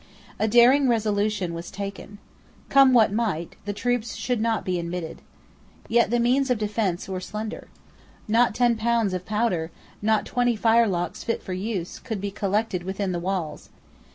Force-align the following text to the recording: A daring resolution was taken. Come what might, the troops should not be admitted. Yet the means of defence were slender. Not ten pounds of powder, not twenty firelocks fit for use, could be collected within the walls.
A 0.39 0.47
daring 0.47 0.89
resolution 0.89 1.53
was 1.53 1.69
taken. 1.69 2.17
Come 2.69 2.91
what 2.91 3.11
might, 3.13 3.55
the 3.65 3.71
troops 3.71 4.15
should 4.15 4.41
not 4.41 4.65
be 4.65 4.79
admitted. 4.79 5.21
Yet 5.87 6.09
the 6.09 6.19
means 6.19 6.49
of 6.49 6.57
defence 6.57 7.07
were 7.07 7.19
slender. 7.19 7.67
Not 8.27 8.55
ten 8.55 8.77
pounds 8.77 9.13
of 9.13 9.27
powder, 9.27 9.69
not 10.01 10.25
twenty 10.25 10.55
firelocks 10.55 11.23
fit 11.23 11.43
for 11.43 11.53
use, 11.53 11.99
could 11.99 12.19
be 12.19 12.31
collected 12.31 12.81
within 12.81 13.11
the 13.11 13.19
walls. 13.19 13.69